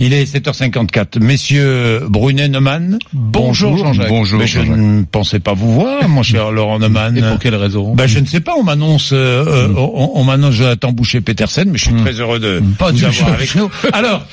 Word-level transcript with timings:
Il 0.00 0.12
est 0.12 0.24
7h54. 0.24 1.20
Messieurs 1.20 2.02
Brunet 2.08 2.48
Neumann. 2.48 2.98
Bonjour, 3.12 3.76
Jean-Jacques. 3.78 4.08
Bonjour. 4.08 4.38
Mais 4.38 4.46
je 4.46 4.60
ne 4.60 5.04
pensais 5.04 5.40
pas 5.40 5.54
vous 5.54 5.72
voir, 5.72 6.08
mon 6.08 6.22
cher 6.22 6.50
Laurent 6.52 6.78
Neumann. 6.78 7.16
Et 7.16 7.22
pour 7.22 7.38
quelle 7.38 7.54
raison 7.54 7.94
ben, 7.94 8.06
Je 8.06 8.18
ne 8.18 8.26
sais 8.26 8.40
pas. 8.40 8.54
On 8.56 8.62
m'annonce, 8.62 9.10
euh, 9.12 9.68
mm. 9.68 9.78
on, 9.78 10.10
on 10.14 10.24
m'annonce 10.24 10.54
Jonathan 10.54 10.92
Boucher-Petersen, 10.92 11.70
mais 11.70 11.78
je 11.78 11.84
suis 11.84 11.94
mm. 11.94 12.00
très 12.02 12.12
heureux 12.20 12.38
de 12.38 12.62
pas 12.78 12.92
vous 12.92 13.04
avoir 13.04 13.32
avec 13.32 13.54
nous. 13.54 13.70
Alors, 13.92 14.26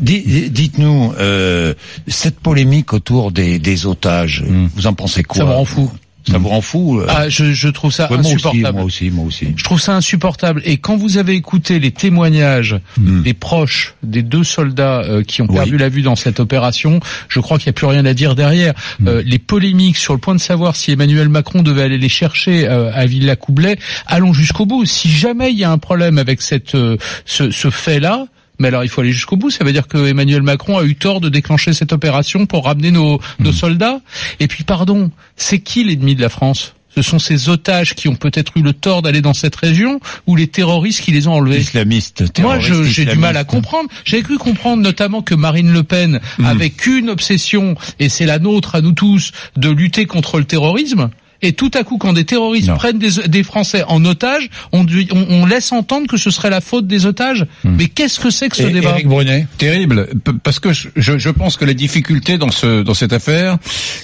dites-nous, 0.00 1.12
euh, 1.18 1.74
cette 2.08 2.40
polémique 2.40 2.92
autour 2.92 3.32
des, 3.32 3.58
des 3.58 3.86
otages, 3.86 4.42
mm. 4.42 4.68
vous 4.74 4.86
en 4.86 4.94
pensez 4.94 5.22
quoi 5.22 5.38
Ça 5.38 5.44
me 5.44 5.52
rend 5.52 5.64
fou. 5.64 5.90
Ça 6.30 6.38
vous 6.38 6.48
rend 6.48 6.60
fou 6.60 7.00
euh 7.00 7.06
Ah, 7.08 7.28
je, 7.28 7.52
je 7.52 7.68
trouve 7.68 7.92
ça 7.92 8.08
insupportable. 8.10 8.76
Moi 8.76 8.84
aussi, 8.84 9.10
moi 9.10 9.24
aussi, 9.24 9.48
Je 9.56 9.64
trouve 9.64 9.80
ça 9.80 9.94
insupportable. 9.94 10.62
Et 10.64 10.76
quand 10.76 10.96
vous 10.96 11.18
avez 11.18 11.34
écouté 11.34 11.80
les 11.80 11.90
témoignages 11.90 12.76
hmm. 12.98 13.22
des 13.22 13.34
proches 13.34 13.94
des 14.02 14.22
deux 14.22 14.44
soldats 14.44 15.00
euh, 15.00 15.22
qui 15.22 15.42
ont 15.42 15.46
perdu 15.46 15.76
la 15.76 15.88
vue 15.88 16.02
dans 16.02 16.16
cette 16.16 16.40
opération, 16.40 17.00
je 17.28 17.40
crois 17.40 17.58
qu'il 17.58 17.66
n'y 17.66 17.70
a 17.70 17.74
plus 17.74 17.86
rien 17.86 18.04
à 18.04 18.14
dire 18.14 18.34
derrière. 18.34 18.74
Hmm. 19.00 19.08
Euh, 19.08 19.22
les 19.24 19.38
polémiques 19.38 19.96
sur 19.96 20.14
le 20.14 20.20
point 20.20 20.34
de 20.34 20.40
savoir 20.40 20.76
si 20.76 20.92
Emmanuel 20.92 21.28
Macron 21.28 21.62
devait 21.62 21.82
aller 21.82 21.98
les 21.98 22.08
chercher 22.08 22.66
à 22.66 23.06
Villa-Coublet, 23.06 23.78
allons 24.06 24.32
jusqu'au 24.32 24.66
bout. 24.66 24.84
Si 24.84 25.10
jamais 25.10 25.50
il 25.50 25.58
y 25.58 25.64
a 25.64 25.70
un 25.70 25.78
problème 25.78 26.18
avec 26.18 26.42
cette 26.42 26.72
ce, 26.72 27.50
ce 27.50 27.70
fait-là, 27.70 28.26
mais 28.62 28.68
alors 28.68 28.84
il 28.84 28.88
faut 28.88 29.00
aller 29.00 29.12
jusqu'au 29.12 29.36
bout. 29.36 29.50
Ça 29.50 29.64
veut 29.64 29.72
dire 29.72 29.88
que 29.88 29.98
Emmanuel 30.06 30.42
Macron 30.42 30.78
a 30.78 30.84
eu 30.84 30.94
tort 30.94 31.20
de 31.20 31.28
déclencher 31.28 31.72
cette 31.72 31.92
opération 31.92 32.46
pour 32.46 32.64
ramener 32.64 32.92
nos, 32.92 33.20
nos 33.40 33.50
hmm. 33.50 33.54
soldats. 33.54 34.00
Et 34.40 34.46
puis 34.46 34.64
pardon, 34.64 35.10
c'est 35.36 35.58
qui 35.58 35.84
l'ennemi 35.84 36.14
de 36.14 36.22
la 36.22 36.28
France? 36.28 36.74
Ce 36.94 37.02
sont 37.02 37.18
ces 37.18 37.48
otages 37.48 37.94
qui 37.94 38.08
ont 38.08 38.16
peut-être 38.16 38.52
eu 38.56 38.62
le 38.62 38.74
tort 38.74 39.00
d'aller 39.00 39.22
dans 39.22 39.32
cette 39.32 39.56
région 39.56 39.98
ou 40.26 40.36
les 40.36 40.46
terroristes 40.46 41.00
qui 41.00 41.10
les 41.10 41.26
ont 41.26 41.32
enlevés? 41.32 41.58
Islamistes. 41.58 42.38
Moi, 42.38 42.58
j'ai 42.60 43.06
du 43.06 43.16
mal 43.16 43.36
à 43.36 43.44
comprendre. 43.44 43.88
J'ai 44.04 44.22
cru 44.22 44.36
comprendre 44.36 44.82
notamment 44.82 45.22
que 45.22 45.34
Marine 45.34 45.72
Le 45.72 45.82
Pen 45.82 46.20
hmm. 46.38 46.44
avait 46.44 46.70
qu'une 46.70 47.08
obsession, 47.08 47.76
et 47.98 48.08
c'est 48.08 48.26
la 48.26 48.38
nôtre 48.38 48.74
à 48.74 48.80
nous 48.82 48.92
tous, 48.92 49.32
de 49.56 49.70
lutter 49.70 50.06
contre 50.06 50.38
le 50.38 50.44
terrorisme. 50.44 51.10
Et 51.42 51.52
tout 51.52 51.70
à 51.74 51.82
coup, 51.82 51.98
quand 51.98 52.12
des 52.12 52.24
terroristes 52.24 52.72
prennent 52.74 52.98
des, 52.98 53.42
Français 53.42 53.82
en 53.88 54.04
otage, 54.04 54.48
on, 54.72 54.86
on, 55.10 55.44
laisse 55.44 55.72
entendre 55.72 56.06
que 56.06 56.16
ce 56.16 56.30
serait 56.30 56.50
la 56.50 56.60
faute 56.60 56.86
des 56.86 57.06
otages. 57.06 57.46
Hmm. 57.64 57.74
Mais 57.76 57.88
qu'est-ce 57.88 58.20
que 58.20 58.30
c'est 58.30 58.48
que 58.48 58.56
ce 58.56 58.62
débat 58.62 58.90
Éric 58.90 59.08
Brunet 59.08 59.46
Terrible, 59.58 60.08
parce 60.44 60.60
que 60.60 60.72
je, 60.72 60.88
je, 60.94 61.30
pense 61.30 61.56
que 61.56 61.64
la 61.64 61.74
difficulté 61.74 62.38
dans 62.38 62.50
ce 62.50 62.82
dans 62.82 62.94
cette 62.94 63.12
affaire, 63.12 63.58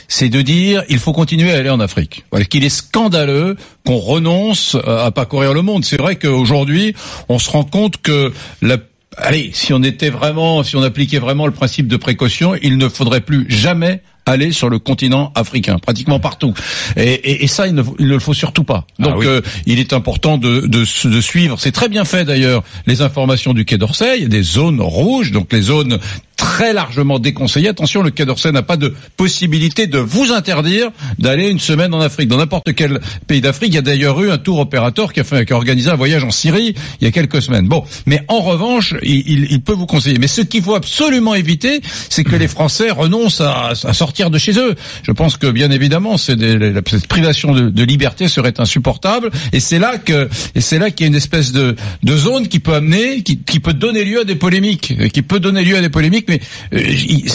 c'est 0.08 0.28
de 0.28 0.42
dire 0.42 0.82
il 0.88 0.98
faut 0.98 1.12
continuer 1.12 1.52
à 1.52 1.58
aller 1.58 1.70
en 1.70 1.80
Afrique. 1.80 2.24
Voilà, 2.32 2.44
qu'il 2.44 2.64
est 2.64 2.68
scandaleux 2.68 3.56
qu'on 3.86 3.98
renonce 3.98 4.76
à 4.86 5.10
parcourir 5.12 5.54
le 5.54 5.62
monde. 5.62 5.84
C'est 5.84 6.00
vrai 6.00 6.16
qu'aujourd'hui, 6.16 6.94
on 7.28 7.38
se 7.38 7.50
rend 7.50 7.64
compte 7.64 7.98
que 8.02 8.32
la 8.62 8.78
allez, 9.16 9.50
si 9.52 9.72
on 9.72 9.82
était 9.82 10.10
vraiment, 10.10 10.62
si 10.62 10.76
on 10.76 10.82
appliquait 10.82 11.18
vraiment 11.18 11.46
le 11.46 11.52
principe 11.52 11.88
de 11.88 11.96
précaution, 11.96 12.54
il 12.62 12.78
ne 12.78 12.88
faudrait 12.88 13.20
plus 13.20 13.46
jamais 13.48 14.02
aller 14.28 14.52
sur 14.52 14.68
le 14.68 14.78
continent 14.78 15.32
africain, 15.34 15.78
pratiquement 15.78 16.20
partout. 16.20 16.54
Et, 16.96 17.12
et, 17.12 17.44
et 17.44 17.46
ça, 17.46 17.66
il 17.66 17.74
ne, 17.74 17.82
il 17.98 18.06
ne, 18.06 18.12
le 18.12 18.18
faut 18.18 18.34
surtout 18.34 18.64
pas. 18.64 18.86
Ah 19.00 19.04
Donc, 19.04 19.24
euh, 19.24 19.40
il 19.66 19.78
est 19.78 19.92
important 19.92 20.38
de, 20.38 20.60
de, 20.66 21.08
de 21.08 21.20
suivre. 21.20 21.58
C'est 21.58 21.72
très 21.72 21.88
bien 21.88 22.04
fait 22.04 22.24
d'ailleurs 22.24 22.62
les 22.86 23.02
informations 23.02 23.54
du 23.54 23.64
Quai 23.64 23.78
d'Orsay. 23.78 24.18
Il 24.18 24.22
y 24.22 24.26
a 24.26 24.28
des 24.28 24.42
zones 24.42 24.80
rouges, 24.80 25.32
donc 25.32 25.52
les 25.52 25.62
zones 25.62 25.98
très 26.58 26.72
largement 26.72 27.20
déconseillées. 27.20 27.68
Attention, 27.68 28.02
le 28.02 28.10
Quai 28.10 28.24
d'Orsay 28.24 28.50
n'a 28.50 28.62
pas 28.62 28.76
de 28.76 28.92
possibilité 29.16 29.86
de 29.86 29.98
vous 30.00 30.32
interdire 30.32 30.90
d'aller 31.20 31.50
une 31.50 31.60
semaine 31.60 31.94
en 31.94 32.00
Afrique. 32.00 32.26
Dans 32.26 32.38
n'importe 32.38 32.74
quel 32.74 32.98
pays 33.28 33.40
d'Afrique, 33.40 33.68
il 33.68 33.74
y 33.76 33.78
a 33.78 33.82
d'ailleurs 33.82 34.20
eu 34.20 34.32
un 34.32 34.38
tour 34.38 34.58
opérateur 34.58 35.12
qui 35.12 35.20
a, 35.20 35.24
organisé 35.52 35.88
un 35.88 35.94
voyage 35.94 36.24
en 36.24 36.32
Syrie 36.32 36.74
il 37.00 37.04
y 37.04 37.06
a 37.06 37.12
quelques 37.12 37.42
semaines. 37.42 37.68
Bon, 37.68 37.84
mais 38.06 38.22
en 38.26 38.40
revanche, 38.40 38.96
il, 39.04 39.62
peut 39.62 39.72
vous 39.72 39.86
conseiller. 39.86 40.18
Mais 40.18 40.26
ce 40.26 40.40
qu'il 40.40 40.60
faut 40.64 40.74
absolument 40.74 41.36
éviter, 41.36 41.80
c'est 42.08 42.24
que 42.24 42.34
les 42.34 42.48
Français 42.48 42.90
renoncent 42.90 43.40
à, 43.40 43.76
sortir 43.76 44.28
de 44.28 44.38
chez 44.38 44.58
eux. 44.58 44.74
Je 45.04 45.12
pense 45.12 45.36
que 45.36 45.46
bien 45.46 45.70
évidemment, 45.70 46.16
cette 46.16 47.06
privation 47.06 47.52
de, 47.52 47.82
liberté 47.84 48.26
serait 48.26 48.58
insupportable, 48.58 49.30
et 49.52 49.60
c'est 49.60 49.78
là 49.78 49.96
que 49.96 50.28
c'est 50.58 50.80
là 50.80 50.90
qu'il 50.90 51.04
y 51.04 51.08
a 51.08 51.10
une 51.10 51.14
espèce 51.14 51.52
de, 51.52 51.76
zone 52.08 52.48
qui 52.48 52.58
peut 52.58 52.74
amener, 52.74 53.22
qui, 53.22 53.38
qui, 53.38 53.60
peut 53.60 53.74
donner 53.74 54.02
lieu 54.04 54.22
à 54.22 54.24
des 54.24 54.34
polémiques, 54.34 55.08
qui 55.12 55.22
peut 55.22 55.38
donner 55.38 55.62
lieu 55.62 55.76
à 55.76 55.80
des 55.80 55.88
polémiques, 55.88 56.26
mais 56.28 56.40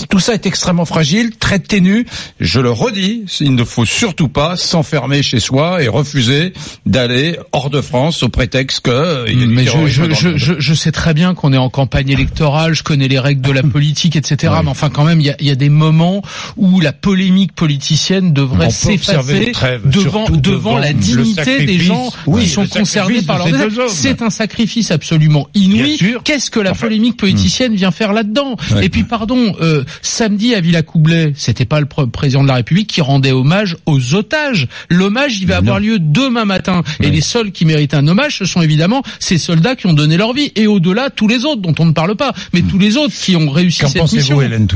tout 0.10 0.20
ça 0.20 0.34
est 0.34 0.46
extrêmement 0.46 0.86
fragile, 0.86 1.32
très 1.38 1.60
ténu. 1.60 2.06
Je 2.40 2.60
le 2.60 2.72
redis, 2.72 3.24
il 3.40 3.56
ne 3.56 3.64
faut 3.64 3.86
surtout 3.86 4.28
pas 4.28 4.56
s'enfermer 4.56 5.24
chez 5.24 5.40
soi 5.40 5.84
et 5.84 5.88
refuser 5.88 6.54
d'aller 6.86 7.38
hors 7.52 7.70
de 7.70 7.82
France 7.82 8.24
au 8.24 8.30
prétexte 8.30 8.82
que. 8.82 8.92
Euh, 8.92 9.26
il 9.28 9.40
y 9.40 9.44
a 9.44 9.48
mais 9.48 9.66
je, 9.66 9.88
je, 9.88 10.38
je, 10.38 10.54
je, 10.58 10.74
sais 10.74 10.92
très 10.92 11.14
bien 11.14 11.34
qu'on 11.34 11.54
est 11.54 11.58
en 11.58 11.70
campagne 11.70 12.10
électorale, 12.10 12.74
je 12.74 12.84
connais 12.84 13.08
les 13.08 13.20
règles 13.20 13.42
de 13.42 13.52
la 13.52 13.64
politique, 13.64 14.16
etc. 14.16 14.54
Mais 14.64 14.70
enfin, 14.70 14.90
quand 14.90 15.04
même, 15.04 15.20
il 15.20 15.28
y 15.28 15.30
a, 15.30 15.36
y 15.42 15.50
a 15.50 15.56
des 15.56 15.70
moments 15.70 16.22
où 16.58 16.80
la 16.80 16.94
polémique 16.94 17.54
politicienne 17.54 18.34
devrait 18.34 18.70
s'effacer 18.70 19.52
devant, 19.86 20.30
devant, 20.30 20.78
la 20.78 20.94
dignité 20.94 21.66
des 21.66 21.80
gens 21.80 22.12
qui 22.40 22.48
sont 22.48 22.68
concernés 22.68 23.22
par 23.22 23.48
leur 23.48 23.90
C'est 23.90 24.22
un 24.22 24.30
sacrifice 24.30 24.92
absolument 24.92 25.48
inouï. 25.54 25.98
Qu'est-ce 26.24 26.50
que 26.50 26.60
la 26.60 26.74
polémique 26.74 27.18
politicienne 27.18 27.76
vient 27.76 27.92
faire 27.92 28.14
là-dedans? 28.14 28.56
Et 28.82 28.90
puis 28.90 29.03
pardon, 29.04 29.56
euh, 29.62 29.84
samedi 30.02 30.56
à 30.56 30.62
Villacoublay, 30.62 31.34
c'était 31.36 31.66
pas 31.66 31.80
le 31.80 31.86
président 31.86 32.44
de 32.44 32.48
la 32.48 32.56
République 32.56 32.88
qui 32.88 33.02
rendait 33.02 33.32
hommage 33.32 33.78
aux 33.86 34.16
otages. 34.16 34.68
L'hommage, 34.90 35.40
il 35.40 35.48
va 35.48 35.58
avoir 35.58 35.80
lieu 35.80 36.00
demain 36.00 36.46
matin. 36.46 36.84
Et 37.02 37.10
les 37.10 37.22
seuls 37.22 37.52
qui 37.52 37.66
méritent 37.66 37.94
un 37.94 38.08
hommage, 38.08 38.38
ce 38.38 38.46
sont 38.46 38.62
évidemment 38.62 39.04
ces 39.20 39.38
soldats 39.38 39.76
qui 39.76 39.88
ont 39.88 39.94
donné 39.94 40.18
leur 40.18 40.34
vie. 40.34 40.52
Et 40.56 40.68
au-delà, 40.68 41.10
tous 41.10 41.28
les 41.28 41.46
autres 41.46 41.62
dont 41.62 41.76
on 41.80 41.86
ne 41.86 41.94
parle 41.94 42.16
pas. 42.16 42.34
Mais 42.54 42.62
hmm. 42.62 42.68
tous 42.68 42.80
les 42.80 42.98
autres 42.98 43.14
qui 43.14 43.36
ont 43.36 43.50
réussi 43.50 43.80
cette 43.88 44.02
mission. 44.02 44.02
Qu'en 44.02 44.08
pensez-vous, 44.08 44.42
Hélène 44.42 44.68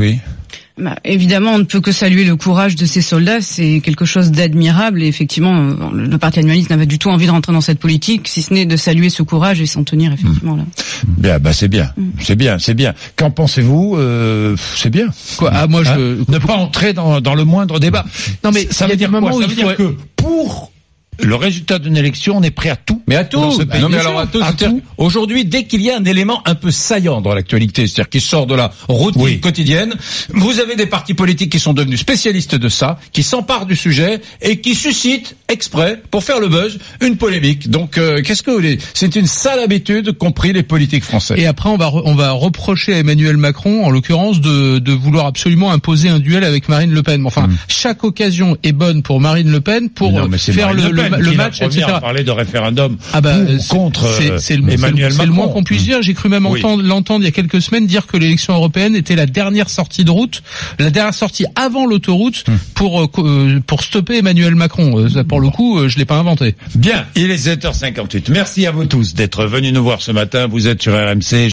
bah, 0.78 0.96
évidemment, 1.04 1.52
on 1.52 1.60
ne 1.60 1.64
peut 1.64 1.82
que 1.82 1.92
saluer 1.92 2.24
le 2.24 2.36
courage 2.36 2.76
de 2.76 2.86
ces 2.86 3.02
soldats. 3.02 3.42
C'est 3.42 3.82
quelque 3.84 4.06
chose 4.06 4.32
d'admirable. 4.32 5.02
Et 5.02 5.08
effectivement, 5.08 5.76
le 5.94 6.18
Parti 6.18 6.40
animaliste 6.40 6.70
n'a 6.70 6.78
pas 6.78 6.86
du 6.86 7.00
tout 7.00 7.10
envie 7.10 7.26
de 7.26 7.32
rentrer 7.32 7.54
dans 7.54 7.62
cette 7.62 7.80
politique, 7.80 8.28
si 8.28 8.42
ce 8.42 8.54
n'est 8.54 8.66
de 8.66 8.76
saluer 8.78 9.10
ce 9.10 9.24
courage 9.24 9.62
et 9.62 9.66
s'en 9.66 9.84
tenir 9.84 10.14
effectivement 10.14 10.56
là. 10.56 10.64
Bien, 11.18 11.40
bah 11.40 11.54
c'est 11.54 11.68
bien, 11.68 11.92
mm. 11.98 12.04
c'est 12.20 12.36
bien, 12.36 12.60
c'est 12.60 12.74
bien. 12.74 12.94
Qu'en 13.16 13.32
pensez-vous? 13.32 13.96
Euh, 13.98 14.56
C'est 14.76 14.90
bien. 14.90 15.08
Quoi? 15.38 15.52
Ah 15.54 15.68
moi, 15.68 15.84
je 15.84 15.92
hein? 15.92 16.26
ne 16.28 16.38
pas 16.38 16.54
entrer 16.54 16.94
dans, 16.94 17.22
dans 17.22 17.36
le 17.36 17.44
moindre 17.44 17.80
débat. 17.80 18.06
Non 18.44 18.52
mais 18.52 18.68
ça 18.72 18.88
veut 18.88 18.96
dire 18.96 19.10
quoi? 19.10 19.32
Ça 19.32 19.48
veut 19.48 19.56
dire 19.56 19.76
que 19.76 19.96
pour 20.16 20.72
le 21.20 21.36
résultat 21.36 21.80
d'une 21.80 21.98
élection, 21.98 22.38
on 22.38 22.44
est 22.44 22.52
prêt 22.52 22.70
à 22.70 22.76
tout. 22.76 23.02
Mais 23.08 23.16
à 23.16 23.24
tout. 23.24 23.40
Non, 23.40 23.90
mais 23.90 23.98
alors 23.98 24.20
à 24.20 24.28
tout. 24.28 24.82
Aujourd'hui, 24.98 25.46
dès 25.46 25.64
qu'il 25.66 25.82
y 25.82 25.92
a 25.92 25.98
un 25.98 26.06
élément 26.06 26.42
un 26.46 26.56
peu 26.56 26.72
saillant 26.72 27.22
dans 27.22 27.34
l'actualité, 27.34 27.88
c'est-à-dire 27.88 28.10
qui 28.10 28.20
sort 28.20 28.48
de 28.48 28.56
la 28.56 28.72
routine 28.88 29.40
quotidienne, 29.40 29.96
vous 30.30 30.60
avez 30.60 30.76
des 30.76 30.86
partis 30.86 31.14
politiques 31.14 31.52
qui 31.52 31.60
sont 31.60 31.74
devenus 31.74 32.00
spécialistes 32.00 32.56
de 32.56 32.70
ça, 32.70 33.00
qui 33.12 33.24
s'emparent 33.24 33.66
du 33.66 33.76
sujet 33.76 34.22
et 34.42 34.60
qui 34.60 34.76
suscitent 34.76 35.36
exprès 35.48 36.02
pour 36.12 36.24
faire 36.24 36.40
le 36.40 36.50
buzz 36.50 36.80
une 37.02 37.18
polémique. 37.18 37.70
Donc, 37.70 37.98
euh, 37.98 38.22
qu'est-ce 38.22 38.44
que 38.44 38.52
vous 38.52 38.58
voulez? 38.58 38.78
C'est 38.94 39.16
une 39.16 39.28
sale 39.28 39.60
habitude 39.60 40.12
compris 40.18 40.54
les 40.54 40.64
politiques 40.64 41.04
français. 41.04 41.36
Et 41.38 41.46
après, 41.46 41.70
on 41.70 41.78
va 41.78 41.92
on 41.94 42.16
va 42.16 42.32
reprocher 42.32 42.94
à 42.94 42.98
Emmanuel 42.98 43.38
Macron, 43.38 43.86
en 43.86 43.90
l'occurrence, 43.90 44.42
de, 44.42 44.80
de 44.80 44.92
vouloir 44.92 45.26
absolument 45.26 45.72
imposer 45.72 46.10
un 46.10 46.20
duel 46.20 46.44
avec 46.44 46.70
Marine 46.70 46.92
Le 46.92 47.04
Pen. 47.04 47.26
Enfin, 47.26 47.48
hmm. 47.48 47.58
chaque 47.68 48.04
occasion 48.04 48.58
est 48.64 48.72
bonne 48.72 49.02
pour 49.02 49.20
Marine 49.20 49.52
Le 49.52 49.62
Pen 49.62 49.90
pour 49.90 50.12
faire 50.38 50.74
le, 50.74 50.92
le 50.92 51.07
le, 51.10 51.32
match, 51.34 51.62
etc. 51.62 51.86
parler 52.02 52.24
de 52.24 52.32
référendum 52.32 52.98
ah 53.14 53.22
bah, 53.22 53.36
contre 53.70 54.08
c'est 54.40 54.58
le, 54.58 54.72
Emmanuel 54.72 55.10
Macron. 55.10 55.18
C'est 55.18 55.26
le 55.26 55.32
moins 55.32 55.48
qu'on 55.50 55.64
puisse 55.64 55.84
dire. 55.84 56.02
J'ai 56.02 56.14
cru 56.14 56.30
même 56.30 56.46
entendre 56.46 56.84
l'entendre 56.84 57.24
il 57.24 57.26
y 57.26 57.30
a 57.30 57.32
quelques 57.32 57.62
semaines 57.62 57.88
dire 57.88 58.08
que 58.08 58.18
l'élection 58.18 58.54
européenne 58.54 58.96
était 58.96 59.16
la 59.16 59.26
dernière 59.26 59.70
sortie 59.70 60.04
de 60.04 60.12
route, 60.12 60.44
la 60.80 60.90
dernière 60.90 61.14
sortie 61.14 61.46
avant 61.56 61.86
l'autoroute 61.86 62.44
hmm. 62.48 62.56
pour 62.76 63.02
euh, 63.02 63.08
euh, 63.20 63.60
pour 63.66 63.84
stopper 63.84 64.18
Emmanuel 64.18 64.56
Macron. 64.56 65.00
Euh, 65.00 65.24
pour 65.24 65.40
le 65.40 65.50
coup, 65.50 65.88
je 65.88 65.98
l'ai 65.98 66.06
pas 66.06 66.18
inventé. 66.18 66.56
Bien, 66.76 67.06
il 67.16 67.32
est 67.32 67.48
7h58. 67.48 68.32
Merci 68.32 68.66
à 68.66 68.72
vous 68.72 68.86
tous 68.86 69.14
d'être 69.14 69.46
venus 69.46 69.74
nous 69.74 69.84
voir 69.84 70.02
ce 70.02 70.12
matin. 70.12 70.48
Vous 70.48 70.68
êtes 70.68 70.82
sur 70.82 70.94
RMC. 70.94 71.38